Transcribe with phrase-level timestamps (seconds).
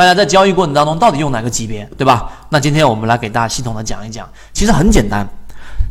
[0.00, 2.32] 大家在交易过程当中到底用哪个级别，对吧？
[2.48, 5.28] 那今天我们来给大家系统的讲一讲，其实很简单。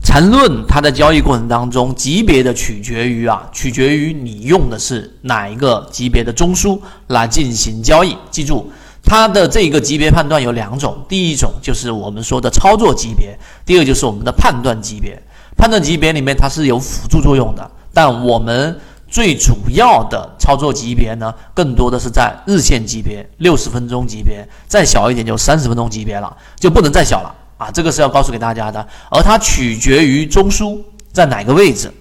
[0.03, 8.17] 缠论它在交易过程当中，级别的取决于啊，取决于你用的是哪一个级别的中枢来进行交易。
[8.31, 8.71] 记住，
[9.03, 15.21] 它的这个级别判断有两种，第一种就是我们说的操作级别，第二就是我们的判断级别。
[15.55, 18.75] 判断级别里面它是有辅助作用的，但我们
[19.09, 27.35] 最主要的操作级别呢，更多的是在日线级别、六十分钟级别，再小一点就三十分钟级别了，就不能再小了。
[27.57, 30.79] 啊，这个是要告诉给大家的，而它取决于中枢
[31.11, 31.91] 在哪个位置，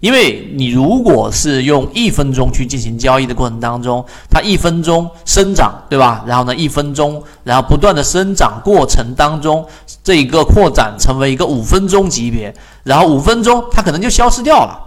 [0.00, 6.22] 因为你如果是用一分钟去进行交易的过程当中，它一分钟生长，对吧？
[6.26, 9.66] 然后呢，一分钟，然后不断的生长过程当中，
[10.04, 14.78] 这一个扩展成为一个五分钟级别，然后五分钟它可能就消失掉了，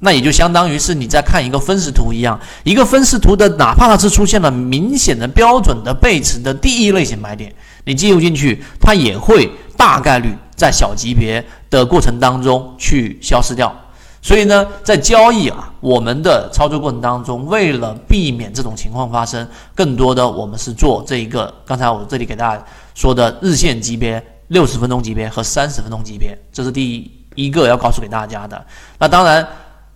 [0.00, 9.50] 那也就相当于是你在看一个分时图一样，一个分时图的，哪怕它是出现了明显的标准的背驰的第一类型买点，你进入进去，它也会。
[9.78, 13.72] 大概率在小级别的过程当中去消失掉，
[14.20, 19.46] 所以呢，在交易啊，我们的操作过程当中，为了避免这种情况发生，
[19.76, 22.64] 更多的我们是做这一个，刚才我这里给大家
[22.96, 28.66] 说的日线级别、六十分钟级别和三十分钟级别，这是第一个要告诉给大家的。
[28.98, 29.46] 那当然，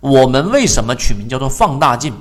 [0.03, 2.13] 我们为什么取名叫做放大镜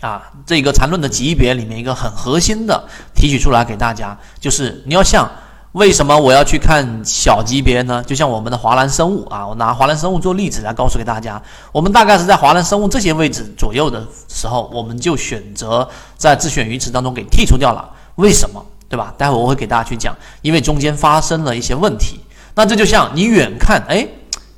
[0.00, 0.30] 啊？
[0.44, 2.84] 这个缠论的级别里面一个很核心的
[3.14, 5.28] 提取出来给大家，就是你要像。
[5.72, 8.02] 为什么我要去看小级别呢？
[8.04, 17.88] 就像我们的华兰生物啊，我拿华兰生物做例子来告诉给大家，我们大概是在华兰生物这些位置左右的时候，我们就选择在自选鱼池当中给剔除掉了。
[18.16, 18.66] 为什么？
[18.88, 19.14] 对吧？
[19.16, 22.18] 待会我会给大家去讲，因为中间发生了一些问题。
[22.56, 24.08] 那这就像你远看，哎，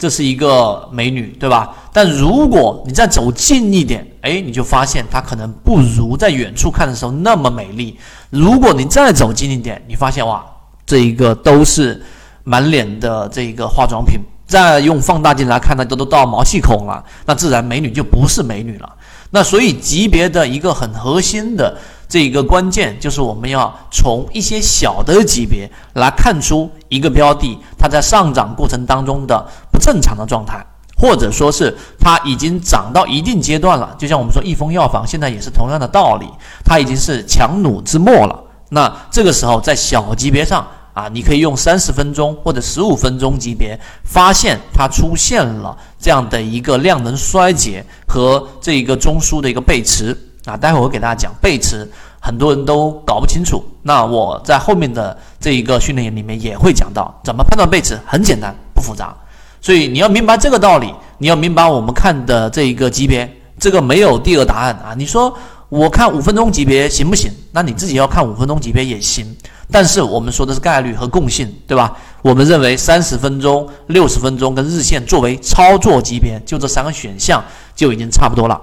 [0.03, 1.73] 这是一个美女，对吧？
[1.93, 7.97] 但如果你再走近一点，哎，你就发现她可能不如在远处看的时候那么美丽。
[8.29, 10.45] 如果你再走近一点，你发现哇。
[10.85, 12.03] 这一个都是
[12.43, 18.97] 满脸的这个化妆品，再用放大镜来看呢，都都到毛细孔了，那自然美女就不是美女了。
[19.31, 21.79] 那所以级别的一个很核心的
[22.09, 29.47] 这一个关键，就是我们要从一些小的级别来看出一个标的它在上涨过程当中的
[29.83, 30.65] 正常的状态，
[30.97, 33.93] 或者说是它已经涨到一定阶段了。
[33.99, 36.27] 就像我们说益丰药房现在也是同样的道理，
[36.65, 38.39] 它已经是强弩之末了。
[38.69, 50.17] 那这个时候，在小级别上啊，你可以用三十分钟或者十五分钟级别，发现它出现了这样的一个量能衰竭和这一个中枢的一个背驰
[50.47, 50.57] 啊。
[50.57, 51.91] 待会我给大家讲背驰，
[52.21, 53.63] 很多人都搞不清楚。
[53.83, 59.15] 那我在后面的这一个训练营里面也会讲到怎么判断背驰，很简单，不复杂。
[59.63, 63.27] 所以你要明白这个道理，你要明白我们看的这一个级别，
[63.59, 64.93] 这个没有第二答案啊。
[64.95, 65.35] 你说。
[65.73, 67.33] 我看五分钟级别行不行？
[67.51, 69.25] 那你自己要看五分钟级别也行，
[69.71, 71.97] 但是我们说的是概率和共性，对吧？
[72.21, 77.43] 我们认为三十分钟、六十分钟跟日线作为操作级别，就这三个选项
[77.75, 78.61] 就已经差不多了。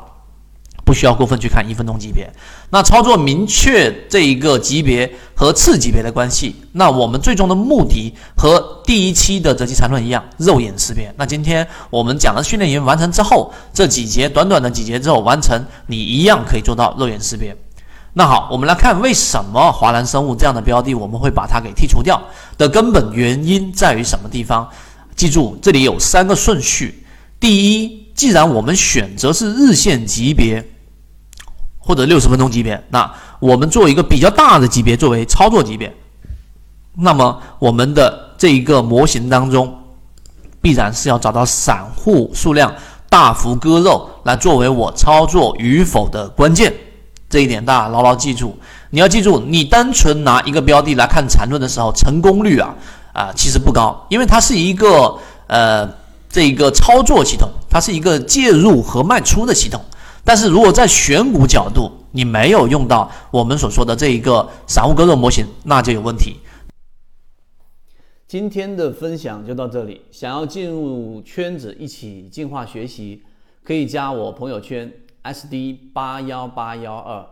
[0.89, 2.27] 不需要过分去看一分钟级别，
[2.71, 11.13] 那操作明确这一个级别和次级别的关系，那我们最终的目的和第一期的择机缠论一样，肉眼识别。
[11.15, 17.55] 那今天我们讲的训练营完成之后，这几节短短的几节之后完成，你一样可以做到肉眼识别。
[18.13, 22.19] 那好，我们来看为什么华南生物这样的标的我们会把它给剔除掉
[22.57, 24.67] 的根本原因在于什么地方？
[25.15, 27.05] 记住，这里有三个顺序。
[27.39, 30.65] 第一，既然我们选择是日线级别。
[31.89, 35.91] 或者六十分钟级别，那我们做一个比较大的级别作为操作级别，
[36.95, 39.75] 那么我们的这一个模型当中，
[40.61, 42.71] 必然是要找到散户数量
[43.09, 46.71] 大幅割肉来作为我操作与否的关键，
[47.27, 48.55] 这一点大家牢牢记住。
[48.91, 52.75] 你要记住，你单纯拿一个标的来看缠论的时候，成功率啊
[53.13, 55.17] 啊其实不高，因为它是一个
[55.47, 55.89] 呃
[56.29, 59.83] 这一个操作系统，它是一个介入和卖出的系统。
[60.23, 66.37] 但是如果在选股角度，你没有用到我们所说的这一个散户割肉模型，那就有问题。
[68.27, 73.23] 今天的分享就到这里，想要进入圈子一起进化学习，
[73.63, 74.91] 可以加我朋友圈
[75.23, 77.25] SD 八幺八幺二，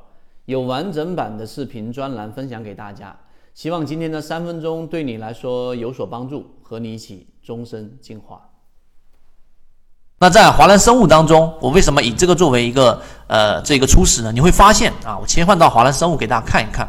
[0.45, 3.15] 有完整版的视频专栏分享给大家。
[3.53, 8.41] 希望今天的三分钟对你来说有所帮助，和你一起终身进化。
[10.19, 14.31] 那在华兰生物当中，我为什么以这个作为一个呃这个初始呢？
[14.31, 16.87] 你会发现啊，我切换到华兰生物给大家看一看，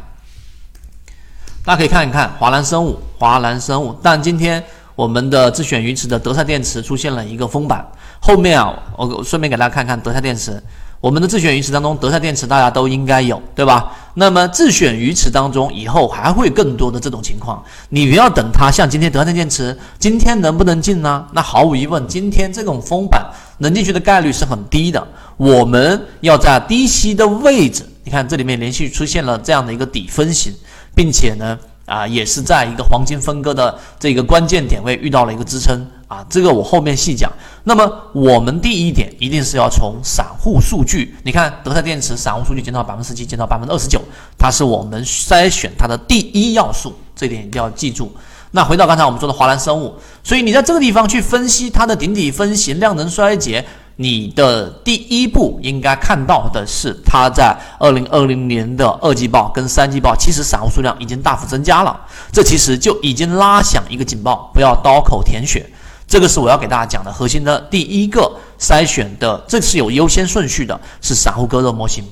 [1.62, 3.94] 大家可以看一看华兰生物，华兰生物。
[4.02, 4.64] 但今天
[4.94, 7.86] 我们的自选鱼池的德赛电池出现了一个封板，
[8.18, 10.62] 后面啊，我顺便给大家看看德赛电池，
[11.00, 13.92] 我们的自选鱼池当中，德赛电池大家都应该有，对吧？
[14.14, 17.62] 那么自选鱼池当中，以后还会更多的这种情况。
[17.88, 21.24] 你不要等它，像今天德赛电池今天能不能进呢？
[21.32, 23.24] 那毫无疑问，今天这种封板
[23.58, 25.06] 能进去的概率是很低的。
[25.36, 30.52] 我们要在低吸的位置，你看这里面连续出现了这样的一个底分型，
[30.96, 31.56] 并且呢，
[31.88, 35.84] 啊，也是在一个黄金分割的这个关键点位遇到了一个支撑。
[36.06, 37.30] 啊，这个我后面细讲。
[37.64, 44.00] 那么我们第一点一定是要从散户数据，你看德赛电池散户数据减到百分之十七，减到百分之二十九，
[44.38, 48.10] 它是我们筛选它的第一要素，这点一定要记住。
[48.52, 49.94] 那回到刚才我们说的华兰生物，
[50.24, 53.62] 所以你在这个地方去分析它的顶底分型、量能衰竭，
[54.00, 62.00] 你的第一步应该看到的是它在二零二零年的二季报跟三季报，其实散户数量已经大幅增加了，
[62.30, 65.68] 这其实就已经拉响一个警报，不要刀口舔血。
[66.06, 68.30] 这个是我要给大家讲的核心的第一个
[68.60, 72.04] 筛选的，这是有优先顺序的，是散户割肉模型。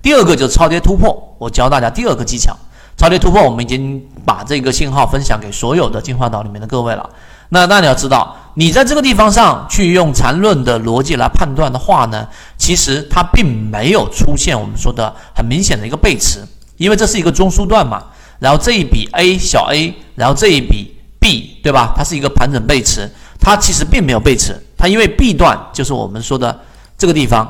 [0.00, 2.56] 第二个就是超跌突破，我教大家第二个技巧。
[2.96, 7.10] 超跌突破，我们已经把这个信号分享给所有的进化岛里面的各位了。
[7.50, 12.26] 那那你要知道，你在这个地方上去用缠论的逻辑来判断的话呢，
[12.56, 16.42] 其实它并没有出现我们说的很明显的一个背驰，
[16.78, 18.02] 因为这是一个中枢段嘛。
[18.38, 21.92] 然后这一笔 A 小 a，然后这一笔 B，对吧？
[21.94, 23.10] 它是一个盘整背驰。
[23.38, 26.58] 它其实并没有背驰，它因为 B 段就是我们说的
[26.96, 27.44] 这个地方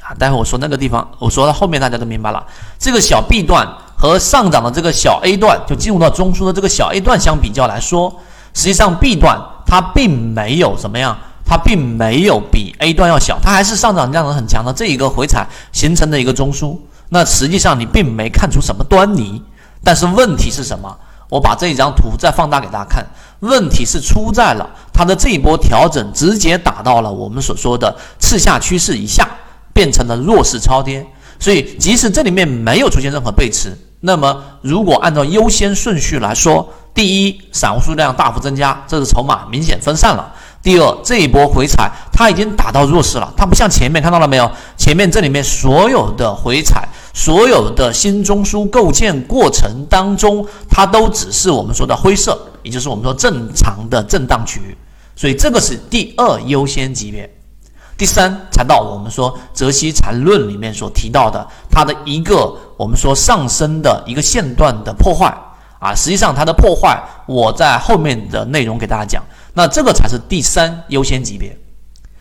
[0.00, 2.46] 啊，待会我说那个地方，我说到后面大家都明白了。
[2.78, 8.10] 这个小 B 段和上涨的这个小 A 段，就进入到中枢的这个小 A 段相比较来说，
[8.54, 16.76] 实际上 B 段它并没有怎么样，它并没有比 A 段要小，它还是上涨量能很强的这一个回踩形成的一个中枢。
[17.10, 19.42] 那实际上你并没看出什么端倪，
[19.84, 20.96] 但是问题是什么？
[21.28, 23.06] 我把这一张图再放大给大家看。
[23.40, 29.28] 问题是出在了它的这一波调整直接打到了我们所说的次下趋势以下，
[29.74, 31.06] 变成了弱势超跌。
[31.38, 44.50] 所以即使这里面没有出现任何背驰，那么如果按照优先顺序来说，第一，散户数量大幅增加，这是筹码明显分散了；第二，这一波回踩它已经打到弱势了，它不像前面看到了没有？
[44.76, 46.88] 前面这里面所有的回踩。
[47.14, 54.76] 所有的新中枢构建过程当中，它都只是我们说的灰色，也就是我们说正常的震荡区域，
[55.16, 57.37] 所以这个是第二优先级别。
[57.98, 65.36] 第三才到我们说泽西缠论里面所提到的它的一个我们说上升的一个线段的破坏
[65.80, 66.96] 啊，实际上它的破坏
[67.26, 69.22] 我在后面的内容给大家讲，
[69.52, 71.58] 那这个才是第三优先级别。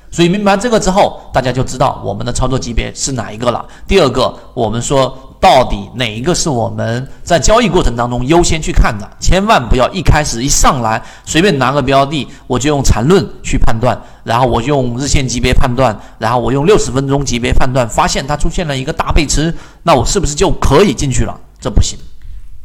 [0.10, 3.64] 所以明白这个之后，大家就知道我们的操作级别是哪一个了。
[3.86, 19.54] 第二个，我们说到底哪一个是我们在交易过程当中优先去看的，千万不要一开始一上来随便拿个标的，我就用缠论去判断，然后我用日线级别判断，然后我用六十分钟级别判断，发现它出现了一个大背驰，
[19.84, 21.40] 那我是不是就可以进去了？
[21.60, 21.98] 这不行。